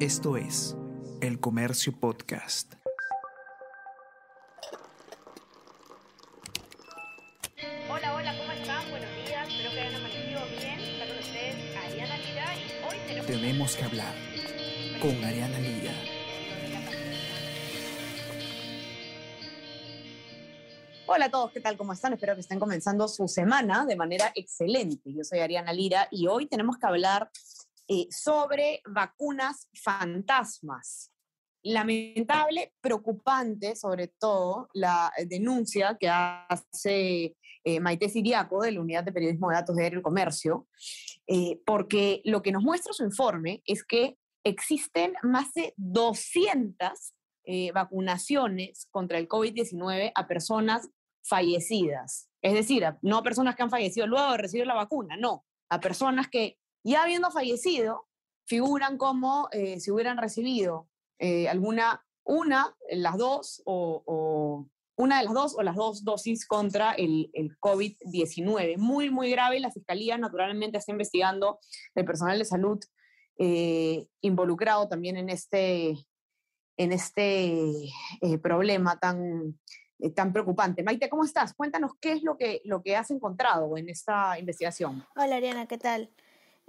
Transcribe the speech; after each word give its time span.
Esto 0.00 0.36
es 0.36 0.76
El 1.20 1.40
Comercio 1.40 1.92
Podcast. 1.92 2.74
Hola, 7.90 8.14
hola, 8.14 8.38
¿cómo 8.38 8.52
están? 8.52 8.88
Buenos 8.90 9.10
días, 9.26 9.48
espero 9.48 9.70
que 9.72 9.80
hayan 9.80 9.94
amanecido 9.96 10.40
bien. 10.56 10.78
Está 10.78 11.06
con 11.08 11.18
ustedes 11.18 11.76
Ariana 11.76 12.16
Lira 12.16 12.46
y 12.54 12.84
hoy 12.88 12.98
tenemos... 13.08 13.26
Tenemos 13.26 13.74
que 13.74 13.84
hablar 13.84 14.14
con 15.02 15.24
Ariana 15.24 15.58
Lira. 15.58 15.92
Hola 21.08 21.24
a 21.24 21.30
todos, 21.32 21.50
¿qué 21.50 21.60
tal? 21.60 21.76
¿Cómo 21.76 21.92
están? 21.92 22.12
Espero 22.12 22.36
que 22.36 22.42
estén 22.42 22.60
comenzando 22.60 23.08
su 23.08 23.26
semana 23.26 23.84
de 23.84 23.96
manera 23.96 24.30
excelente. 24.36 25.12
Yo 25.12 25.24
soy 25.24 25.40
Ariana 25.40 25.72
Lira 25.72 26.06
y 26.12 26.28
hoy 26.28 26.46
tenemos 26.46 26.78
que 26.78 26.86
hablar 26.86 27.32
eh, 27.88 28.06
sobre 28.10 28.82
vacunas 28.86 29.68
fantasmas. 29.74 31.10
Lamentable, 31.62 32.72
preocupante, 32.80 33.74
sobre 33.74 34.08
todo, 34.08 34.68
la 34.74 35.12
denuncia 35.26 35.96
que 35.98 36.08
hace 36.08 37.36
eh, 37.64 37.80
Maite 37.80 38.08
Siriaco 38.08 38.62
de 38.62 38.72
la 38.72 38.80
Unidad 38.80 39.04
de 39.04 39.12
Periodismo 39.12 39.50
de 39.50 39.56
Datos 39.56 39.76
de 39.76 39.84
Aero 39.84 39.98
y 39.98 40.02
Comercio, 40.02 40.68
eh, 41.26 41.60
porque 41.66 42.22
lo 42.24 42.40
que 42.40 42.52
nos 42.52 42.62
muestra 42.62 42.92
su 42.92 43.04
informe 43.04 43.62
es 43.66 43.84
que 43.84 44.16
existen 44.44 45.12
más 45.22 45.52
de 45.52 45.74
200 45.76 47.12
eh, 47.44 47.72
vacunaciones 47.72 48.88
contra 48.90 49.18
el 49.18 49.28
COVID-19 49.28 50.12
a 50.14 50.28
personas 50.28 50.88
fallecidas. 51.22 52.30
Es 52.40 52.54
decir, 52.54 52.84
no 53.02 53.18
a 53.18 53.22
personas 53.22 53.56
que 53.56 53.62
han 53.62 53.70
fallecido 53.70 54.06
luego 54.06 54.32
de 54.32 54.38
recibir 54.38 54.66
la 54.66 54.74
vacuna, 54.74 55.16
no, 55.16 55.44
a 55.68 55.80
personas 55.80 56.28
que 56.28 56.56
ya 56.88 57.02
habiendo 57.02 57.30
fallecido 57.30 58.06
figuran 58.46 58.96
como 58.96 59.48
eh, 59.52 59.78
si 59.78 59.90
hubieran 59.90 60.16
recibido 60.16 60.88
eh, 61.18 61.48
alguna, 61.48 62.04
una, 62.24 62.74
las 62.90 63.18
dos 63.18 63.62
o, 63.66 64.66
una 64.96 65.18
de 65.18 65.24
las 65.24 65.34
dos 65.34 65.54
o 65.56 65.62
las 65.62 65.76
dos 65.76 66.02
dosis 66.02 66.46
contra 66.46 66.92
el, 66.92 67.30
el 67.34 67.56
COVID-19. 67.60 68.78
Muy, 68.78 69.10
muy 69.10 69.30
grave. 69.30 69.60
La 69.60 69.70
Fiscalía 69.70 70.18
naturalmente 70.18 70.78
está 70.78 70.92
investigando 70.92 71.60
el 71.94 72.04
personal 72.04 72.38
de 72.38 72.44
salud 72.44 72.78
eh, 73.38 74.06
involucrado 74.22 74.88
también 74.88 75.16
en 75.16 75.28
este, 75.28 75.94
en 76.76 76.92
este 76.92 77.90
problema 78.42 78.98
tan, 78.98 79.58
tan 80.16 80.32
preocupante. 80.32 80.82
Maite, 80.82 81.08
¿cómo 81.08 81.24
estás? 81.24 81.54
Cuéntanos 81.54 81.92
qué 82.00 82.12
es 82.12 82.22
lo 82.22 82.36
que, 82.36 82.62
lo 82.64 82.82
que 82.82 82.96
has 82.96 83.10
encontrado 83.10 83.76
en 83.76 83.88
esta 83.88 84.38
investigación. 84.38 85.04
Hola 85.14 85.36
Ariana, 85.36 85.66
¿qué 85.66 85.78
tal? 85.78 86.10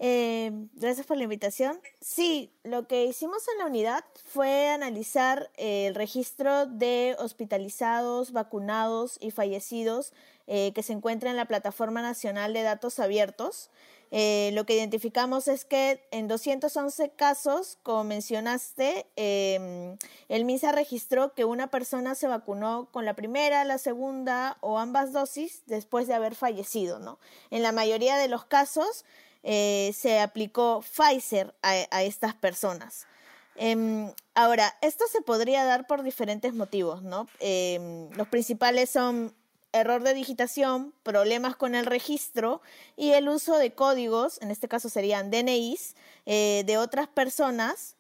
Eh, 0.02 0.52
gracias 0.76 1.06
por 1.06 1.18
la 1.18 1.24
invitación. 1.24 1.80
Sí, 2.00 2.54
lo 2.64 2.88
que 2.88 3.04
hicimos 3.04 3.46
en 3.50 3.58
la 3.60 3.66
unidad 3.66 4.06
fue 4.24 4.70
analizar 4.70 5.52
eh, 5.58 5.88
el 5.88 5.96
registro 5.96 6.66
de 6.66 7.18
hospitalizados, 7.20 8.32
vacunados 8.32 9.18
y 9.20 9.32
fallecidos 9.32 10.14
eh, 10.48 10.72
que 10.74 10.84
se 10.84 10.94
encuentra 10.94 11.30
en 11.30 11.36
la 11.36 11.46
Plataforma 11.46 12.02
Nacional 12.02 12.54
de 12.54 12.64
Datos 12.64 13.00
Abiertos. 13.00 13.70
Eh, 14.12 14.50
lo 14.54 14.66
que 14.66 14.74
identificamos 14.74 15.48
es 15.48 15.66
que 15.66 16.08
en 16.10 16.28
211 16.28 17.12
casos, 17.12 17.78
como 17.84 18.04
mencionaste, 18.04 19.06
eh, 19.16 19.96
el 20.30 20.46
MINSA 20.46 20.72
registró 20.72 21.36
que 21.36 21.46
una 21.46 21.70
persona 21.70 22.16
se 22.16 22.28
vacunó 22.28 22.90
con 22.92 23.06
la 23.06 23.14
primera, 23.14 23.64
la 23.66 23.78
segunda 23.78 24.58
o 24.62 24.80
ambas 24.80 25.14
dosis 25.14 25.62
después 25.68 26.08
de 26.08 26.16
haber 26.16 26.34
fallecido, 26.34 26.98
¿no? 26.98 27.20
En 27.52 27.62
la 27.62 27.72
mayoría 27.72 28.18
de 28.18 28.28
los 28.28 28.46
casos 28.46 29.06
eh, 29.44 29.92
se 29.96 30.20
aplicó 30.20 30.82
Pfizer 30.82 31.56
a, 31.62 32.04
estas 32.04 32.36
personas. 32.36 33.08
Em, 33.56 34.12
ahora, 34.36 34.78
esto 34.82 35.06
se 35.12 35.22
podría 35.22 35.66
dar 35.66 35.88
por 35.88 36.04
diferentes 36.04 36.54
motivos, 36.54 37.02
¿no? 37.04 37.28
Em, 37.40 38.10
los 38.12 38.28
principales 38.28 38.90
son 38.90 39.34
error 39.72 40.04
de 40.04 40.14
digitación, 40.14 40.94
problemas 41.04 41.56
con 41.56 41.76
el 41.76 41.86
registro 41.86 42.62
y 42.96 43.12
el 43.12 43.30
uso 43.30 43.58
de 43.58 43.74
códigos, 43.74 44.42
en 44.42 44.52
este 44.52 44.68
caso 44.68 44.90
serían 44.90 45.30
DNIs, 45.30 45.96
eh, 46.26 46.64
de 46.66 46.78
otras 46.78 47.08
personas, 47.08 47.96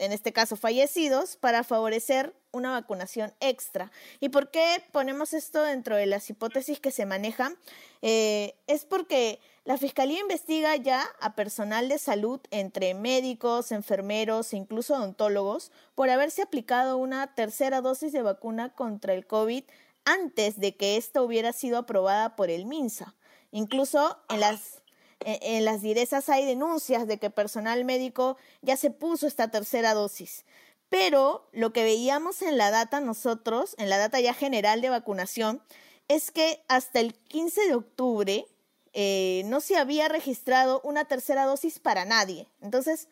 en 0.00 0.12
este 0.12 0.32
caso 0.32 0.56
fallecidos, 0.56 1.36
para 1.36 1.62
favorecer 1.62 2.34
una 2.52 2.72
vacunación 2.72 3.32
extra. 3.38 3.92
¿Y 4.18 4.30
por 4.30 4.50
qué 4.50 4.82
ponemos 4.92 5.34
esto 5.34 5.62
dentro 5.62 5.96
de 5.96 6.06
las 6.06 6.28
hipótesis 6.30 6.80
que 6.80 6.90
se 6.90 7.06
manejan? 7.06 7.56
Eh, 8.02 8.54
es 8.66 8.84
porque 8.84 9.40
la 9.64 9.76
Fiscalía 9.76 10.20
investiga 10.20 10.74
ya 10.76 11.04
a 11.20 11.34
personal 11.34 11.88
de 11.88 11.98
salud, 11.98 12.40
entre 12.50 12.94
médicos, 12.94 13.72
enfermeros 13.72 14.52
e 14.52 14.56
incluso 14.56 14.94
odontólogos, 14.94 15.70
por 15.94 16.08
haberse 16.08 16.42
aplicado 16.42 16.96
una 16.96 17.34
tercera 17.34 17.80
dosis 17.82 18.12
de 18.12 18.22
vacuna 18.22 18.74
contra 18.74 19.12
el 19.12 19.26
COVID 19.26 19.64
antes 20.04 20.58
de 20.58 20.76
que 20.76 20.96
esta 20.96 21.22
hubiera 21.22 21.52
sido 21.52 21.78
aprobada 21.78 22.36
por 22.36 22.50
el 22.50 22.64
MINSA. 22.64 23.14
Incluso 23.52 24.18
en 24.28 24.40
las, 24.40 24.79
en, 25.20 25.38
en 25.56 25.64
las 25.64 25.82
direzas 25.82 26.28
hay 26.28 26.44
denuncias 26.44 27.06
de 27.06 27.18
que 27.18 27.30
personal 27.30 27.84
médico 27.84 28.36
ya 28.62 28.76
se 28.76 28.90
puso 28.90 29.26
esta 29.26 29.50
tercera 29.50 29.94
dosis. 29.94 30.44
Pero 30.88 31.48
lo 31.52 31.72
que 31.72 31.84
veíamos 31.84 32.42
en 32.42 32.58
la 32.58 32.70
data 32.70 33.00
nosotros, 33.00 33.74
en 33.78 33.88
la 33.88 33.98
data 33.98 34.20
ya 34.20 34.34
general 34.34 34.80
de 34.80 34.90
vacunación, 34.90 35.62
es 36.08 36.32
que 36.32 36.64
hasta 36.66 36.98
el 36.98 37.14
15 37.14 37.68
de 37.68 37.74
octubre 37.74 38.46
eh, 38.92 39.42
no 39.46 39.60
se 39.60 39.76
había 39.76 40.08
registrado 40.08 40.80
una 40.82 41.04
tercera 41.04 41.44
dosis 41.44 41.78
para 41.78 42.04
nadie. 42.04 42.48
Entonces, 42.60 43.08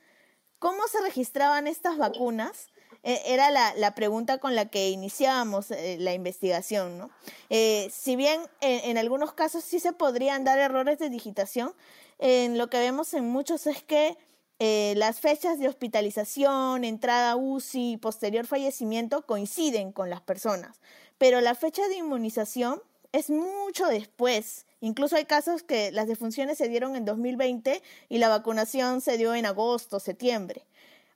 ¿cómo 0.59 0.83
se 0.89 1.01
registraban 1.01 1.69
estas 1.69 1.97
vacunas? 1.97 2.67
Eh, 3.03 3.23
era 3.27 3.51
la, 3.51 3.75
la, 3.75 3.95
pregunta 3.95 4.39
con 4.39 4.55
la 4.55 4.67
que 4.67 4.91
iniciábamos 4.91 5.71
eh, 5.71 5.97
la 6.01 6.13
investigación. 6.15 6.99
¿no? 6.99 7.11
Eh, 7.51 7.89
si 7.93 8.17
bien 8.17 8.41
en, 8.61 8.99
algunos 8.99 9.33
casos 9.33 9.65
sí 9.65 9.81
se 9.81 9.93
podrían 9.93 10.45
dar 10.45 10.59
errores 10.59 10.99
de 10.99 11.09
digitación, 11.09 11.73
en 12.19 12.59
lo 12.59 12.69
que 12.69 12.79
vemos 12.79 13.15
en 13.15 13.25
muchos 13.25 13.67
es 13.67 13.83
que 13.83 14.19
eh, 14.61 14.95
las 14.97 15.21
fechas 15.21 15.61
de 15.61 15.69
hospitalización, 15.69 16.83
entrada 16.83 17.37
UCI 17.37 17.93
y 17.93 17.97
posterior 17.97 18.45
fallecimiento 18.45 19.25
coinciden 19.25 19.93
con 19.93 20.11
las 20.11 20.21
personas, 20.21 20.81
pero 21.17 21.41
la 21.41 21.55
fecha 21.55 21.87
de 21.87 21.97
inmunización 21.97 22.83
es 23.13 23.31
mucho 23.31 23.87
después. 23.87 24.67
Incluso 24.81 25.15
hay 25.15 25.27
casos 25.27 25.63
que 25.63 25.93
las 25.93 26.09
defunciones 26.09 26.59
se 26.59 26.69
dieron 26.69 26.97
en 26.97 27.05
2020 27.05 27.83
y 28.09 28.19
la 28.19 28.29
vacunación 28.29 29.01
se 29.01 29.17
dio 29.17 29.35
en 29.35 29.47
agosto, 29.47 30.01
septiembre. 30.01 30.65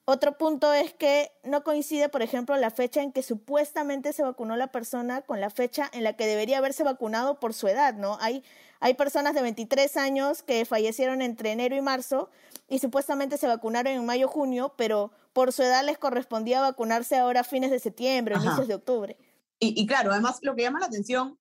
Otro 0.04 0.36
punto 0.36 0.72
es 0.72 0.92
que 0.92 1.30
no 1.44 1.62
coincide, 1.62 2.08
por 2.08 2.22
ejemplo, 2.22 2.56
la 2.56 2.70
fecha 2.70 3.02
en 3.02 3.12
que 3.12 3.22
supuestamente 3.22 4.12
se 4.12 4.24
vacunó 4.24 4.56
la 4.56 4.72
persona 4.72 5.22
con 5.22 5.40
la 5.40 5.48
fecha 5.48 5.88
en 5.92 6.02
la 6.02 6.16
que 6.16 6.26
debería 6.26 6.58
haberse 6.58 6.82
vacunado 6.82 7.38
por 7.38 7.54
su 7.54 7.68
edad, 7.68 7.94
¿no? 7.94 8.18
Hay, 8.20 8.42
hay 8.80 8.94
personas 8.94 9.34
de 9.34 9.42
23 9.42 9.96
años 9.96 10.42
que 10.42 10.64
fallecieron 10.64 11.22
entre 11.22 11.52
enero 11.52 11.76
y 11.76 11.82
marzo 11.82 12.30
y 12.68 12.80
supuestamente 12.80 13.38
se 13.38 13.46
vacunaron 13.46 13.92
en 13.92 14.04
mayo, 14.04 14.26
junio, 14.26 14.74
pero 14.76 15.12
por 15.32 15.52
su 15.52 15.62
edad 15.62 15.84
les 15.84 15.98
correspondía 15.98 16.60
vacunarse 16.60 17.16
ahora 17.16 17.40
a 17.40 17.44
fines 17.44 17.70
de 17.70 17.78
septiembre, 17.78 18.34
Ajá. 18.34 18.44
inicios 18.44 18.66
de 18.66 18.74
octubre. 18.74 19.16
Y, 19.60 19.80
y, 19.80 19.86
claro, 19.86 20.10
además 20.10 20.40
lo 20.42 20.56
que 20.56 20.62
llama 20.62 20.80
la 20.80 20.86
atención 20.86 21.38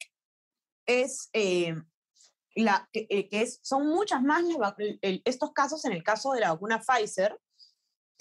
es 0.86 1.32
eh, 1.34 1.74
la, 2.56 2.88
que, 2.94 3.08
eh, 3.10 3.28
que 3.28 3.42
es, 3.42 3.60
son 3.64 3.88
muchas 3.88 4.22
más 4.22 4.44
las, 4.44 4.76
el, 5.02 5.24
estos 5.26 5.52
casos 5.52 5.84
en 5.86 5.94
el 5.94 6.04
caso 6.04 6.34
de 6.34 6.42
la 6.42 6.52
vacuna 6.52 6.80
Pfizer 6.80 7.40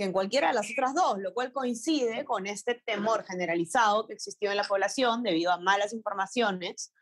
que 0.00 0.04
en 0.04 0.12
cualquiera 0.12 0.48
de 0.48 0.54
las 0.54 0.70
otras 0.70 0.94
dos, 0.94 1.18
lo 1.18 1.34
cual 1.34 1.52
coincide 1.52 2.24
con 2.24 2.46
este 2.46 2.74
temor 2.86 3.22
generalizado 3.22 4.06
que 4.06 4.14
existió 4.14 4.50
en 4.50 4.56
la 4.56 4.64
población 4.64 5.22
debido 5.22 5.52
a 5.52 5.60
malas 5.60 5.92
informaciones 5.92 6.94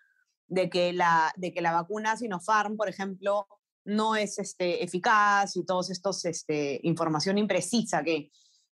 de 0.49 0.69
que 0.69 0.93
la, 0.93 1.33
de 1.37 1.55
que 1.55 1.61
la 1.61 1.71
vacuna 1.71 2.17
Sinopharm, 2.17 2.77
por 2.77 2.89
ejemplo, 2.89 3.47
no 3.85 4.17
es 4.17 4.41
este, 4.41 4.83
eficaz 4.83 5.55
y 5.55 5.65
todos 5.65 5.91
estos, 5.91 6.25
este, 6.25 6.81
información 6.83 7.39
imprecisa 7.39 8.03
que, 8.03 8.33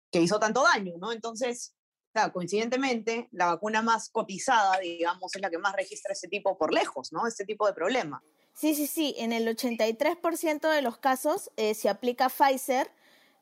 que 0.10 0.22
hizo 0.22 0.40
tanto 0.40 0.64
daño, 0.64 0.94
¿no? 1.00 1.12
Entonces, 1.12 1.76
claro, 2.14 2.32
coincidentemente, 2.32 3.28
la 3.34 3.48
vacuna 3.48 3.82
más 3.82 4.08
cotizada, 4.08 4.80
digamos, 4.80 5.36
es 5.36 5.42
la 5.42 5.50
que 5.50 5.58
más 5.58 5.76
registra 5.76 6.14
este 6.14 6.30
tipo 6.30 6.58
por 6.58 6.74
lejos, 6.74 7.12
¿no? 7.12 7.28
Este 7.28 7.44
tipo 7.44 7.68
de 7.68 7.74
problema. 7.74 8.24
Sí, 8.54 8.74
sí, 8.74 8.88
sí. 8.88 9.16
En 9.18 9.34
el 9.34 9.46
83% 9.50 10.72
de 10.72 10.82
los 10.82 10.98
casos 10.98 11.52
eh, 11.58 11.74
se 11.74 11.90
aplica 11.90 12.30
Pfizer, 12.30 12.90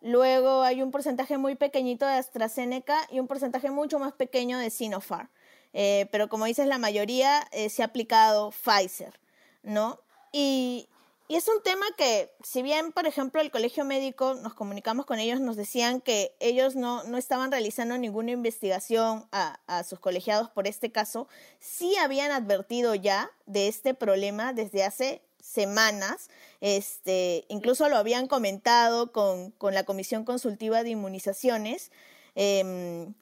luego 0.02 0.64
hay 0.64 0.82
un 0.82 0.92
porcentaje 0.92 1.38
muy 1.38 1.56
pequeñito 1.56 2.06
de 2.06 2.14
AstraZeneca 2.14 3.08
y 3.12 3.20
un 3.20 3.28
porcentaje 3.28 3.72
mucho 3.72 4.00
más 4.00 4.14
pequeño 4.14 4.58
de 4.58 4.70
Sinopharm. 4.70 5.30
Eh, 5.74 6.08
pero 6.12 6.28
como 6.28 6.46
dices, 6.46 6.68
la 6.68 6.78
mayoría 6.78 7.48
eh, 7.52 7.70
se 7.70 7.82
ha 7.82 7.86
aplicado 7.86 8.52
Pfizer, 8.52 9.20
¿no? 9.64 10.00
Y, 10.34 10.90
y 11.28 11.36
es 11.36 11.48
un 11.48 11.64
tema 11.64 11.86
que, 11.98 12.30
si 12.44 12.62
bien, 12.62 12.92
por 12.92 13.06
ejemplo, 13.06 13.40
el 13.40 13.52
colegio 13.52 13.86
médico, 13.86 14.34
nos 14.34 14.54
comunicamos 14.54 15.06
con 15.06 15.20
ellos, 15.20 15.40
nos 15.40 15.56
decían 15.56 16.02
que 16.02 16.36
ellos 16.42 16.76
no, 16.76 17.04
no 17.04 17.18
estaban 17.18 17.52
realizando 17.52 17.98
ninguna 17.98 18.32
investigación 18.32 19.26
a, 19.32 19.62
a, 19.66 19.84
sus 19.84 20.00
colegiados 20.00 20.50
por 20.50 20.68
este 20.68 20.92
caso, 20.92 21.30
sí 21.60 21.96
habían 21.96 22.32
advertido 22.32 22.96
ya 22.96 23.32
de 23.46 23.70
este 23.70 23.94
problema 23.94 24.52
desde 24.52 24.84
hace 24.84 25.22
semanas. 25.42 26.30
Este, 26.62 27.46
incluso 27.50 27.90
lo 27.90 27.98
habían 27.98 28.28
comentado 28.28 29.12
con, 29.12 29.52
con 29.52 29.74
la 29.74 29.84
Comisión 29.84 30.26
Consultiva 30.26 30.84
de 30.84 30.92
Inmunizaciones. 30.92 31.92
Em, 32.36 33.14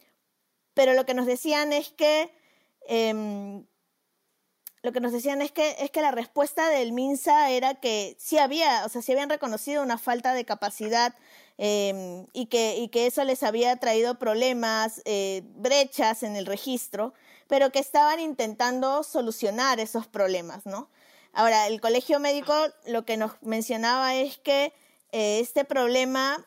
pero 0.74 0.94
lo 0.94 1.06
que 1.06 1.14
nos 1.14 1.26
decían 1.26 1.74
es 1.74 1.90
que 1.90 2.32
em, 2.88 3.66
lo 4.82 4.92
que 4.94 5.02
nos 5.02 5.12
decían 5.12 5.42
es 5.42 5.52
que 5.52 5.76
es 5.80 5.92
que 5.92 6.02
la 6.02 6.12
respuesta 6.12 6.70
del 6.70 6.94
MINSA 6.94 7.52
era 7.52 7.76
que 7.76 8.16
sí 8.20 8.38
había, 8.38 8.86
o 8.86 8.90
sea, 8.90 9.02
sí 9.02 9.12
habían 9.12 9.30
reconocido 9.30 9.84
una 9.84 9.98
falta 9.98 10.34
de 10.34 10.46
capacidad 10.46 11.14
em, 11.58 12.26
y, 12.34 12.46
que, 12.46 12.78
y 12.78 12.88
que 12.90 13.08
eso 13.08 13.24
les 13.26 13.44
había 13.44 13.76
traído 13.78 14.18
problemas, 14.20 15.02
eh, 15.06 15.44
brechas 15.56 16.24
en 16.24 16.36
el 16.38 16.46
registro, 16.46 17.14
pero 17.48 17.72
que 17.72 17.80
estaban 17.80 18.20
intentando 18.20 19.04
solucionar 19.04 19.80
esos 19.80 20.08
problemas, 20.08 20.66
¿no? 20.66 20.90
Ahora, 21.40 21.68
el 21.68 21.80
colegio 21.80 22.20
médico 22.20 22.54
lo 22.86 23.06
que 23.06 23.16
nos 23.16 23.32
mencionaba 23.42 24.14
es 24.14 24.38
que 24.40 24.74
eh, 25.14 25.40
este 25.40 25.64
problema 25.64 26.46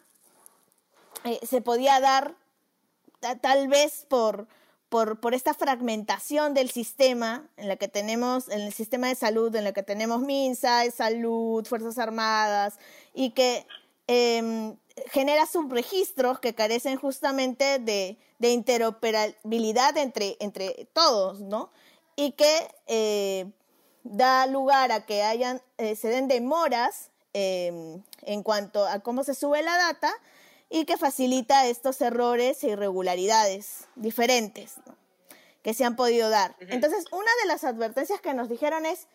eh, 1.25 1.41
se 1.49 1.63
podía 1.63 1.99
dar 1.99 2.37
tal 3.41 3.69
vez 3.69 4.05
por, 4.11 4.49
por, 4.91 5.33
esta 5.33 5.55
fragmentación 5.55 6.53
del 6.53 6.71
sistema 6.71 7.49
en 7.57 7.69
la 7.69 7.77
que 7.77 7.89
tenemos, 7.89 8.51
en 8.51 8.61
el 8.61 8.75
sistema 8.75 9.09
de 9.09 9.15
salud, 9.15 9.57
en 9.57 9.65
la 9.65 9.73
que 9.73 9.83
tenemos 9.83 10.21
MINSA, 10.21 10.91
Salud, 10.91 11.65
Fuerzas 11.65 11.97
Armadas, 11.97 12.79
y 13.15 13.31
que 13.31 13.67
eh, 14.09 14.77
genera 15.11 15.47
subregistros 15.47 16.39
que 16.39 16.55
carecen 16.55 16.99
justamente 16.99 17.79
de, 17.79 18.19
de 18.41 18.51
interoperabilidad 18.51 19.97
entre, 19.97 20.37
entre 20.39 20.87
todos, 20.93 21.41
¿no? 21.41 21.73
Y 22.15 22.33
que 22.33 22.69
eh, 22.89 23.47
da 24.05 24.47
lugar 24.47 24.93
a 24.93 25.07
que 25.07 25.23
hayan, 25.23 25.61
eh, 25.79 25.97
se 25.97 26.09
den 26.09 26.29
demoras 26.29 27.11
eh, 27.35 28.01
en 28.23 28.43
cuanto 28.43 28.87
a 28.87 29.01
cómo 29.01 29.25
se 29.25 29.35
sube 29.35 29.63
la 29.63 29.77
data 29.77 30.13
y 30.69 30.85
que 30.85 30.97
facilita 30.97 31.67
estos 31.67 32.01
errores 32.01 32.63
e 32.65 32.69
irregularidades 32.69 33.89
diferentes 33.95 34.75
que 35.63 35.75
se 35.75 35.85
han 35.85 35.97
podido 35.97 36.29
dar. 36.31 36.57
Entonces, 36.61 37.05
una 37.13 37.31
de 37.43 37.49
las 37.49 37.63
advertencias 37.65 38.21
que 38.21 38.35
nos 38.35 38.49
dijeron 38.49 38.85
es, 38.85 39.07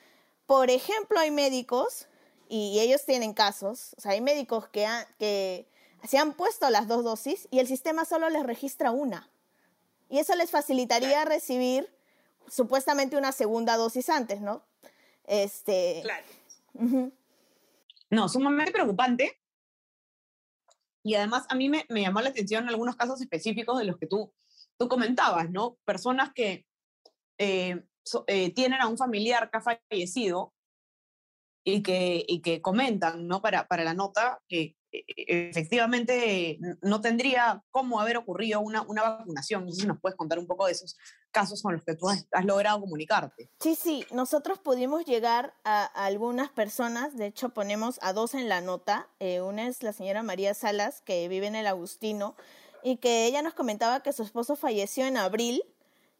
por 0.45 0.69
ejemplo, 0.69 1.19
hay 1.19 1.29
médicos, 1.29 2.07
y 2.49 2.79
ellos 2.79 3.05
tienen 3.05 3.33
casos, 3.33 3.93
o 3.97 4.01
sea, 4.01 4.13
hay 4.13 4.21
médicos 4.21 4.67
que, 4.69 4.87
que 5.19 5.67
se 6.07 6.17
han 6.17 6.33
puesto 6.33 6.69
las 6.69 6.87
dos 6.87 7.03
dosis 7.03 7.47
y 7.51 7.59
el 7.59 7.67
sistema 7.67 8.05
solo 8.05 8.29
les 8.29 8.43
registra 8.43 8.91
una. 8.91 9.29
Y 10.09 10.19
eso 10.19 10.35
les 10.35 10.49
facilitaría 10.49 11.25
recibir 11.25 11.93
supuestamente 12.49 13.17
una 13.17 13.33
segunda 13.33 13.75
dosis 13.75 14.09
antes, 14.09 14.39
¿no? 14.39 14.63
Este... 15.27 16.01
Claro. 16.03 16.25
No, 18.09 18.29
sumamente 18.29 18.71
preocupante 18.71 19.39
y 21.07 21.15
además 21.15 21.45
a 21.47 21.55
mí 21.55 21.69
me, 21.69 21.85
me, 21.87 22.01
llamó 22.01 22.19
la 22.19 22.29
atención 22.29 22.67
algunos 22.67 22.97
casos 22.97 23.21
específicos 23.21 23.79
de 23.79 23.85
los 23.85 23.97
que 23.97 24.07
tú, 24.07 24.33
tú 24.77 24.89
comentabas, 24.89 25.49
¿no? 25.49 25.77
Personas 25.85 26.33
que 26.33 26.65
eh, 27.37 27.81
so, 28.03 28.25
eh, 28.27 28.53
tienen 28.53 28.81
a 28.81 28.87
un 28.87 28.97
familiar 28.97 29.49
que 29.49 29.57
ha 29.57 29.61
fallecido 29.61 30.53
y 31.63 31.81
que, 31.81 32.25
y 32.27 32.41
que 32.41 32.61
comentan, 32.61 33.25
¿no? 33.25 33.41
Para, 33.41 33.69
para 33.69 33.85
la 33.85 33.93
nota 33.93 34.41
que 34.49 34.75
efectivamente 35.07 36.59
no 36.81 37.01
tendría 37.01 37.63
cómo 37.71 37.99
haber 37.99 38.17
ocurrido 38.17 38.59
una, 38.59 38.81
una 38.83 39.03
vacunación. 39.03 39.65
No 39.65 39.71
sé 39.71 39.81
si 39.81 39.87
nos 39.87 39.99
puedes 39.99 40.15
contar 40.15 40.39
un 40.39 40.47
poco 40.47 40.65
de 40.65 40.73
esos 40.73 40.97
casos 41.31 41.61
con 41.61 41.73
los 41.73 41.83
que 41.83 41.95
tú 41.95 42.09
has, 42.09 42.25
logrado 42.43 42.81
comunicarte. 42.81 43.49
Sí, 43.59 43.75
sí, 43.75 44.05
nosotros 44.11 44.59
pudimos 44.59 45.05
llegar 45.05 45.53
a, 45.63 45.85
algunas 45.85 46.49
personas, 46.49 47.15
de 47.15 47.27
hecho 47.27 47.49
ponemos 47.49 47.99
a 48.01 48.13
dos 48.13 48.33
en 48.33 48.49
la 48.49 48.61
nota. 48.61 49.07
Eh, 49.19 49.41
una 49.41 49.67
es 49.67 49.83
la 49.83 49.93
señora 49.93 50.23
María 50.23 50.53
Salas, 50.53 51.01
que 51.01 51.27
vive 51.27 51.47
en 51.47 51.55
el 51.55 51.67
Agustino, 51.67 52.35
y 52.83 52.97
que 52.97 53.25
ella 53.25 53.41
nos 53.41 53.53
comentaba 53.53 54.01
que 54.01 54.13
su 54.13 54.23
esposo 54.23 54.55
falleció 54.55 55.05
en 55.05 55.17
abril. 55.17 55.63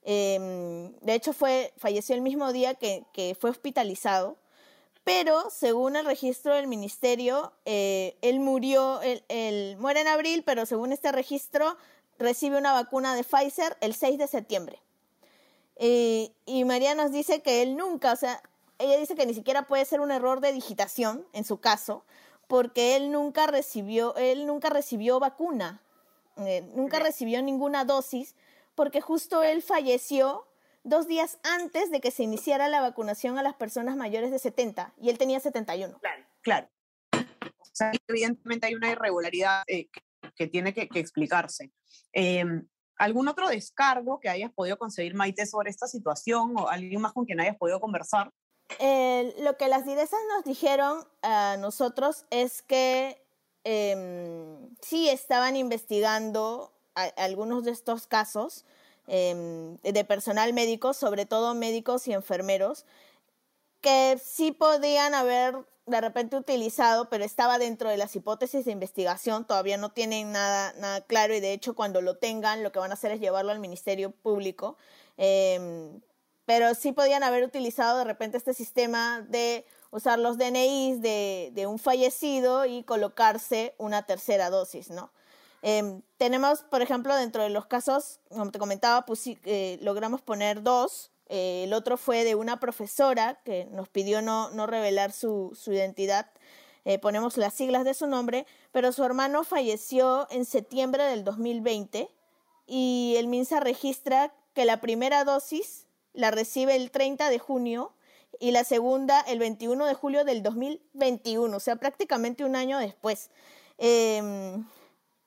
Eh, 0.04 0.92
de 1.02 1.14
hecho, 1.14 1.34
fue, 1.34 1.74
falleció 1.78 2.16
el 2.16 2.22
mismo 2.22 2.54
día 2.54 2.76
que, 2.76 3.06
que 3.14 3.36
fue 3.40 3.50
hospitalizado 3.50 4.38
pero 5.07 5.50
según 5.50 5.95
el 5.95 6.04
registro 6.04 6.54
del 6.54 6.68
ministerio, 6.68 7.54
eh, 7.63 8.18
él 8.21 8.42
murió, 8.42 9.01
él, 9.01 9.24
él, 9.30 9.77
muere 9.80 10.01
en 10.01 10.07
abril, 10.09 10.44
pero 10.45 10.65
según 10.65 10.92
este 10.92 11.13
registro 11.13 11.77
recibe 12.19 12.57
una 12.57 12.74
vacuna 12.74 13.15
de 13.15 13.24
Pfizer 13.24 13.77
el 13.80 13.94
6 13.95 14.18
de 14.18 14.27
septiembre. 14.27 14.81
Eh, 15.77 16.33
y 16.45 16.65
María 16.65 16.94
nos 16.94 17.13
dice 17.13 17.42
que 17.42 17.62
él 17.62 17.77
nunca, 17.77 18.12
o 18.12 18.15
sea, 18.18 18.44
ella 18.80 18.98
dice 18.98 19.15
que 19.15 19.25
ni 19.25 19.33
siquiera 19.33 19.65
puede 19.65 19.86
ser 19.86 20.01
un 20.01 20.12
error 20.12 20.42
de 20.42 20.51
digitación 20.51 21.25
en 21.31 21.45
su 21.45 21.62
caso, 21.62 22.04
porque 22.50 22.98
él 22.98 23.09
nunca 23.09 23.48
recibió, 23.48 24.13
él 24.18 24.45
nunca 24.45 24.69
recibió 24.69 25.21
vacuna, 25.21 25.81
eh, 26.36 26.69
nunca 26.75 27.00
recibió 27.00 27.42
ninguna 27.42 27.86
dosis, 27.86 28.36
porque 28.75 29.00
justo 29.00 29.42
él 29.42 29.62
falleció 29.62 30.48
dos 30.84 31.08
días 31.08 31.40
antes 31.44 31.92
de 31.92 32.00
que 32.02 32.12
se 32.12 32.24
iniciara 32.24 32.68
la 32.68 32.82
vacunación 32.82 33.38
a 33.38 33.44
las 33.44 33.56
personas 33.56 33.96
mayores 33.96 34.32
de 34.32 34.40
70 34.40 34.94
y 35.00 35.10
él 35.10 35.18
tenía 35.18 35.40
71. 35.40 36.00
Claro, 36.00 36.26
claro. 36.42 36.70
O 37.14 37.70
sea, 37.74 37.92
evidentemente 38.08 38.68
hay 38.68 38.76
una 38.76 38.90
irregularidad 38.90 39.64
eh, 39.68 39.88
que, 39.92 40.02
que, 40.36 40.48
tiene 40.48 40.74
que, 40.74 40.88
que 40.88 41.00
explicarse. 41.00 41.72
Eh, 42.14 42.44
¿Algún 42.98 43.28
otro 43.28 43.48
descargo 43.50 44.20
que 44.20 44.30
hayas 44.30 44.52
podido 44.52 44.78
conseguir, 44.78 45.14
Maite, 45.14 45.46
sobre 45.46 45.70
esta 45.70 45.88
situación 45.88 46.54
o 46.58 46.68
alguien 46.68 47.00
más 47.00 47.14
con 47.14 47.26
quien 47.26 47.40
hayas 47.40 47.58
podido 47.58 47.80
conversar? 47.80 48.32
Eh, 48.80 49.36
lo 49.40 49.56
que 49.56 49.68
las 49.68 49.86
diresas 49.86 50.20
nos 50.36 50.44
dijeron 50.44 51.08
a 51.22 51.58
nosotros 51.60 52.26
es 52.32 52.62
que 52.64 53.24
sí 54.82 55.10
estaban 55.10 55.58
investigando 55.58 56.74
a, 56.96 57.04
a 57.04 57.26
algunos 57.26 57.66
de 57.66 57.72
estos 57.72 58.08
casos, 58.08 58.66
eh, 59.07 59.77
de 59.81 60.04
personal 60.06 60.54
médico, 60.54 60.94
sobre 60.94 61.25
todo 61.25 61.56
médicos 61.56 62.07
y 62.07 62.13
enfermeros, 62.13 62.86
que 63.81 64.19
sí 64.24 64.51
podían 64.51 65.13
haber 65.13 65.56
de 65.86 66.01
repente 66.01 66.36
utilizado, 66.36 67.09
pero 67.09 67.24
estaba 67.24 67.57
dentro 67.57 67.89
de 67.89 67.95
las 67.95 68.15
hipótesis 68.15 68.65
de 68.65 68.74
investigación, 68.74 69.48
todavía 69.48 69.77
no 69.77 69.92
tienen 69.92 70.33
nada, 70.33 70.74
nada 70.74 71.01
claro 71.01 71.33
y 71.33 71.39
de 71.39 71.54
hecho 71.54 71.75
cuando 71.75 72.01
lo 72.01 72.18
tengan 72.18 72.62
lo 72.62 72.74
que 72.74 72.80
van 72.80 72.92
a 72.92 72.95
hacer 72.95 73.12
es 73.12 73.21
llevarlo 73.21 73.51
al 73.54 73.59
Ministerio 73.59 74.12
Público, 74.12 74.77
eh, 75.18 75.89
pero 76.45 76.75
sí 76.75 76.92
podían 76.92 77.24
haber 77.24 77.44
utilizado 77.44 78.00
de 78.00 78.04
repente 78.04 78.38
este 78.38 78.54
sistema 78.54 79.21
de 79.21 79.65
usar 79.92 80.19
los 80.19 80.38
DNIs 80.38 81.01
de, 81.01 81.51
de 81.54 81.68
un 81.68 81.80
fallecido 81.80 82.65
y 82.65 82.83
colocarse 82.83 83.74
una 83.77 84.06
tercera 84.06 84.50
dosis, 84.50 84.89
¿no? 84.89 85.12
Eh, 85.62 86.01
tenemos, 86.18 86.63
por 86.63 86.81
ejemplo, 86.81 87.15
dentro 87.15 87.44
de 87.44 87.49
los 87.49 87.66
casos, 87.66 88.19
como 88.30 88.52
te 88.52 88.59
comentaba, 88.59 89.06
pues, 89.06 89.23
eh, 89.26 89.80
logramos 89.81 90.21
poner 90.21 90.64
dos. 90.64 91.11
Eh, 91.30 91.66
el 91.66 91.73
otro 91.73 91.97
fue 91.97 92.23
de 92.23 92.35
una 92.35 92.59
profesora 92.59 93.40
que 93.44 93.66
nos 93.71 93.90
pidió 93.90 94.21
no, 94.21 94.49
no 94.52 94.68
revelar 94.68 95.11
su, 95.11 95.57
su 95.59 95.73
identidad. 95.73 96.30
Eh, 96.87 96.99
ponemos 96.99 97.35
las 97.35 97.54
siglas 97.54 97.83
de 97.83 97.94
su 97.94 98.07
nombre, 98.07 98.45
pero 98.71 98.94
su 98.94 99.04
hermano 99.04 99.44
falleció 99.44 100.26
en 100.31 100.45
septiembre 100.45 101.04
del 101.04 101.26
2020 101.26 102.09
y 102.66 103.16
el 103.18 103.28
MINSA 103.28 103.59
registra 103.59 104.33
que 104.54 104.64
la 104.64 104.80
primera 104.80 105.26
dosis 105.26 105.85
la 106.14 106.31
recibe 106.31 106.78
el 106.78 106.90
30 106.90 107.30
de 107.30 107.40
junio 107.40 107.92
y 108.40 108.52
la 108.52 108.64
segunda 108.64 109.19
el 109.19 109.40
21 109.40 109.85
de 109.85 109.94
julio 109.95 110.23
del 110.23 110.42
2021, 110.44 111.57
o 111.57 111.59
sea, 111.59 111.76
prácticamente 111.76 112.45
un 112.45 112.56
año 112.56 112.80
después. 112.80 113.31
Eh, 113.80 114.57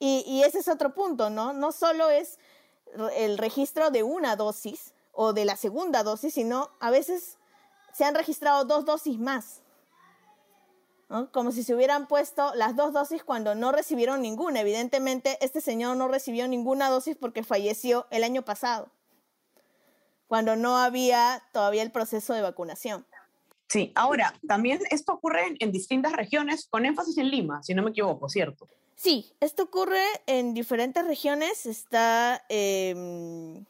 y, 0.00 0.25
y, 0.26 0.42
ese 0.42 0.59
es 0.59 0.69
otro 0.69 0.95
punto, 0.95 1.30
¿no? 1.30 1.52
No 1.52 1.71
solo 1.71 2.11
es 2.11 2.38
el 3.14 3.38
registro 3.38 3.90
de 3.90 4.02
una 4.02 4.35
dosis 4.35 4.95
o 5.12 5.33
de 5.33 5.45
la 5.45 5.57
segunda 5.57 6.02
dosis, 6.02 6.35
sino 6.35 6.71
a 6.80 6.90
veces 6.90 7.38
se 7.92 8.04
han 8.04 8.14
registrado 8.14 8.64
dos 8.64 8.85
dosis 8.85 9.19
más. 9.19 9.62
Como 11.33 11.50
si 11.50 11.64
se 11.64 11.75
hubieran 11.75 12.07
puesto 12.07 12.54
las 12.54 12.76
dos 12.76 12.92
dosis 12.92 13.25
cuando 13.25 13.57
no 13.57 13.73
recibieron 13.73 14.23
ninguna. 14.23 14.61
Evidentemente, 14.61 15.38
este 15.40 15.61
señor 15.61 15.97
no 15.97 16.07
recibió 16.07 16.47
ninguna 16.47 16.88
dosis 16.88 17.16
porque 17.16 17.42
falleció 17.42 18.07
el 18.11 18.23
año 18.23 18.42
pasado, 18.42 18.90
cuando 20.28 20.54
no 20.54 20.78
había 20.78 21.42
todavía 21.52 21.83
el 21.83 21.90
proceso 21.90 22.33
de 22.33 22.42
vacunación. 22.42 23.04
Sí, 23.70 23.92
ahora, 23.94 24.34
también 24.48 24.80
esto 24.90 25.12
ocurre 25.12 25.54
en, 25.60 25.70
distintas 25.70 26.12
regiones, 26.12 26.66
con 26.68 26.84
énfasis 26.84 27.16
en 27.18 27.30
Lima, 27.30 27.62
si 27.62 27.72
no 27.72 27.84
me 27.84 27.90
equivoco, 27.90 28.28
¿cierto? 28.28 28.68
Sí, 28.96 29.32
esto 29.38 29.62
ocurre 29.62 30.02
en 30.26 30.54
diferentes 30.54 31.06
regiones. 31.06 31.66
Está, 31.66 32.44
eh, 32.48 33.62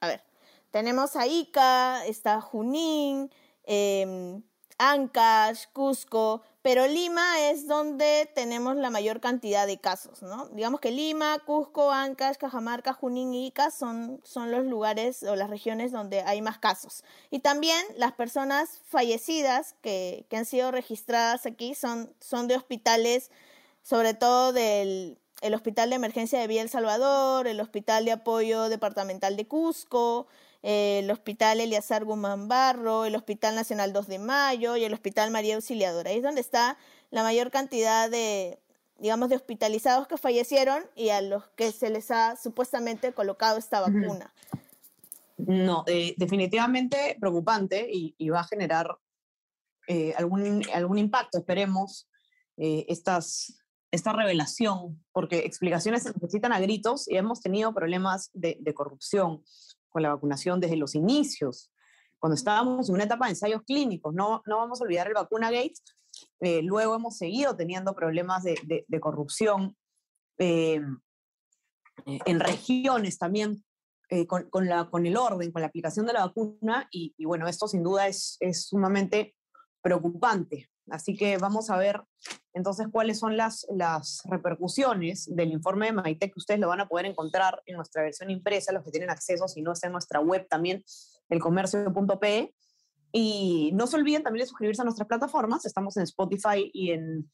a 0.00 0.06
ver, 0.06 0.22
tenemos 0.70 1.16
a 1.16 1.26
Ica, 1.26 2.06
está 2.06 2.40
Junín, 2.40 3.30
eh, 3.64 4.40
Ancash, 4.78 5.66
Cusco, 5.72 6.42
pero 6.62 6.86
Lima 6.86 7.48
es 7.50 7.66
donde 7.66 8.30
tenemos 8.34 8.76
la 8.76 8.90
mayor 8.90 9.20
cantidad 9.20 9.66
de 9.66 9.78
casos, 9.78 10.22
¿no? 10.22 10.48
Digamos 10.48 10.80
que 10.80 10.90
Lima, 10.90 11.38
Cusco, 11.46 11.92
Ancash, 11.92 12.36
Cajamarca, 12.36 12.92
Junín 12.92 13.32
y 13.32 13.46
Ica 13.46 13.70
son, 13.70 14.20
son 14.24 14.50
los 14.50 14.66
lugares 14.66 15.22
o 15.22 15.36
las 15.36 15.48
regiones 15.48 15.92
donde 15.92 16.22
hay 16.22 16.42
más 16.42 16.58
casos. 16.58 17.04
Y 17.30 17.38
también 17.38 17.78
las 17.96 18.12
personas 18.12 18.80
fallecidas 18.84 19.74
que, 19.80 20.26
que 20.28 20.36
han 20.36 20.44
sido 20.44 20.70
registradas 20.72 21.46
aquí 21.46 21.74
son, 21.74 22.12
son 22.20 22.48
de 22.48 22.56
hospitales, 22.56 23.30
sobre 23.82 24.14
todo 24.14 24.52
del 24.52 25.18
el 25.42 25.54
Hospital 25.54 25.90
de 25.90 25.96
Emergencia 25.96 26.40
de 26.40 26.46
Vía 26.46 26.62
El 26.62 26.70
Salvador, 26.70 27.46
el 27.46 27.60
Hospital 27.60 28.04
de 28.04 28.12
Apoyo 28.12 28.68
Departamental 28.68 29.36
de 29.36 29.46
Cusco, 29.46 30.26
el 30.68 31.08
Hospital 31.12 31.60
Eliazar 31.60 32.04
Guzmán 32.04 32.48
Barro, 32.48 33.04
el 33.04 33.14
Hospital 33.14 33.54
Nacional 33.54 33.92
2 33.92 34.08
de 34.08 34.18
Mayo 34.18 34.76
y 34.76 34.82
el 34.82 34.92
Hospital 34.92 35.30
María 35.30 35.54
Auxiliadora. 35.54 36.10
Ahí 36.10 36.16
es 36.16 36.24
donde 36.24 36.40
está 36.40 36.76
la 37.12 37.22
mayor 37.22 37.52
cantidad 37.52 38.10
de, 38.10 38.58
digamos, 38.98 39.28
de 39.28 39.36
hospitalizados 39.36 40.08
que 40.08 40.18
fallecieron 40.18 40.82
y 40.96 41.10
a 41.10 41.20
los 41.20 41.46
que 41.50 41.70
se 41.70 41.88
les 41.88 42.10
ha 42.10 42.34
supuestamente 42.34 43.12
colocado 43.12 43.58
esta 43.58 43.80
vacuna. 43.80 44.34
No, 45.36 45.84
eh, 45.86 46.16
definitivamente 46.16 47.16
preocupante 47.20 47.88
y, 47.88 48.28
va 48.28 48.40
a 48.40 48.48
generar 48.48 48.98
eh, 49.86 50.14
algún, 50.16 50.64
algún 50.74 50.98
impacto, 50.98 51.38
esperemos, 51.38 52.08
eh, 52.56 52.86
estas, 52.88 53.62
esta 53.92 54.12
revelación, 54.12 55.00
porque 55.12 55.38
explicaciones 55.46 56.02
se 56.02 56.12
necesitan 56.12 56.52
a 56.52 56.58
gritos 56.58 57.08
y 57.08 57.18
hemos 57.18 57.40
tenido 57.40 57.72
problemas 57.72 58.30
de, 58.32 58.58
de 58.60 58.74
corrupción 58.74 59.44
con 59.96 60.02
la 60.02 60.12
vacunación 60.12 60.60
desde 60.60 60.76
los 60.76 60.94
inicios, 60.94 61.72
cuando 62.18 62.34
estábamos 62.34 62.86
en 62.86 62.96
una 62.96 63.04
etapa 63.04 63.24
de 63.24 63.30
ensayos 63.30 63.62
clínicos. 63.62 64.12
No, 64.12 64.42
no 64.44 64.58
vamos 64.58 64.78
a 64.78 64.84
olvidar 64.84 65.06
el 65.06 65.14
vacuna 65.14 65.50
Gates. 65.50 65.82
Eh, 66.40 66.60
luego 66.60 66.94
hemos 66.94 67.16
seguido 67.16 67.56
teniendo 67.56 67.94
problemas 67.94 68.42
de, 68.42 68.84
de, 68.86 69.00
corrupción 69.00 69.74
eh, 70.36 70.82
en 72.04 72.40
regiones 72.40 73.16
también 73.16 73.64
eh, 74.10 74.26
con, 74.26 74.50
con, 74.50 74.66
la, 74.66 74.90
con 74.90 75.06
el 75.06 75.16
orden, 75.16 75.50
con 75.50 75.62
la 75.62 75.68
aplicación 75.68 76.04
de 76.04 76.12
la 76.12 76.26
vacuna. 76.26 76.86
Y, 76.90 77.14
y 77.16 77.24
bueno, 77.24 77.48
esto 77.48 77.66
sin 77.66 77.82
duda 77.82 78.06
es, 78.06 78.36
es 78.40 78.66
sumamente 78.66 79.34
preocupante. 79.80 80.68
Así 80.90 81.16
que 81.16 81.36
vamos 81.38 81.70
a 81.70 81.76
ver 81.76 82.02
entonces 82.52 82.86
cuáles 82.90 83.18
son 83.18 83.36
las, 83.36 83.66
las 83.70 84.22
repercusiones 84.24 85.28
del 85.34 85.52
informe 85.52 85.86
de 85.86 85.92
Maite, 85.92 86.30
que 86.30 86.38
ustedes 86.38 86.60
lo 86.60 86.68
van 86.68 86.80
a 86.80 86.88
poder 86.88 87.06
encontrar 87.06 87.62
en 87.66 87.76
nuestra 87.76 88.02
versión 88.02 88.30
impresa, 88.30 88.72
los 88.72 88.84
que 88.84 88.90
tienen 88.90 89.10
acceso, 89.10 89.48
si 89.48 89.62
no 89.62 89.72
está 89.72 89.88
en 89.88 89.92
nuestra 89.92 90.20
web 90.20 90.46
también, 90.48 90.84
elcomercio.pe. 91.28 92.54
Y 93.12 93.70
no 93.74 93.86
se 93.86 93.96
olviden 93.96 94.22
también 94.22 94.44
de 94.44 94.48
suscribirse 94.48 94.82
a 94.82 94.84
nuestras 94.84 95.08
plataformas, 95.08 95.64
estamos 95.64 95.96
en 95.96 96.04
Spotify 96.04 96.70
y 96.72 96.92
en 96.92 97.30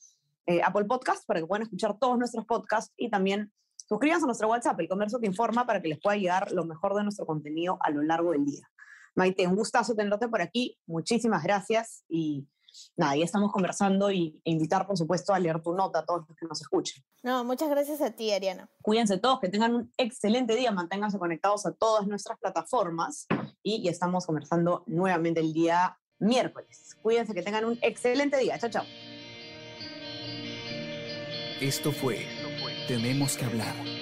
eh, 0.47 0.61
Apple 0.63 0.85
Podcast 0.85 1.27
para 1.27 1.41
que 1.41 1.47
puedan 1.47 1.63
escuchar 1.63 1.99
todos 1.99 2.19
nuestros 2.19 2.45
podcasts 2.47 2.93
y 2.97 3.09
también 3.11 3.53
suscríbanse 3.77 4.25
a 4.25 4.27
nuestro 4.27 4.49
WhatsApp, 4.49 4.81
El 4.81 4.89
Comercio 4.89 5.19
Te 5.19 5.27
Informa, 5.27 5.67
para 5.67 5.81
que 5.81 5.89
les 5.89 6.01
pueda 6.01 6.17
llegar 6.17 6.51
lo 6.53 6.65
mejor 6.65 6.95
de 6.95 7.03
nuestro 7.03 7.27
contenido 7.27 7.79
a 7.81 7.91
lo 7.91 8.03
largo 8.03 8.33
del 8.33 8.45
día. 8.45 8.69
Maite, 9.15 9.47
un 9.47 9.57
gustazo 9.57 9.95
tenerte 9.95 10.29
por 10.29 10.41
aquí, 10.41 10.79
muchísimas 10.87 11.43
gracias 11.45 12.05
y 12.09 12.47
nada, 12.97 13.17
ya 13.17 13.25
estamos 13.25 13.53
conversando 13.53 14.11
y, 14.11 14.41
e 14.45 14.51
invitar, 14.51 14.87
por 14.87 14.97
supuesto, 14.97 15.35
a 15.35 15.39
leer 15.39 15.61
tu 15.63 15.73
nota 15.75 16.01
a 16.01 16.05
todos 16.05 16.25
los 16.29 16.37
que 16.37 16.47
nos 16.47 16.61
escuchen. 16.61 17.03
No, 17.23 17.45
muchas 17.45 17.69
gracias 17.71 18.01
a 18.01 18.11
ti, 18.11 18.33
Ariana. 18.33 18.69
Cuídense 18.83 19.19
todos, 19.19 19.41
que 19.41 19.49
tengan 19.49 19.75
un 19.75 19.93
excelente 19.97 20.57
día, 20.57 20.73
manténganse 20.73 21.19
conectados 21.19 21.67
a 21.67 21.73
todas 21.73 22.07
nuestras 22.07 22.39
plataformas 22.39 23.27
y 23.63 23.83
ya 23.83 23.91
estamos 23.91 24.27
conversando 24.27 24.85
nuevamente 24.87 25.41
el 25.41 25.53
día 25.53 25.99
miércoles. 26.19 26.97
Cuídense, 27.03 27.35
que 27.35 27.43
tengan 27.43 27.65
un 27.65 27.79
excelente 27.83 28.37
día. 28.39 28.59
Chao, 28.59 28.71
chao. 28.71 28.85
Esto 31.61 31.93
fue 31.93 32.27
Tenemos 32.89 33.37
que 33.37 33.45
hablar. 33.45 34.02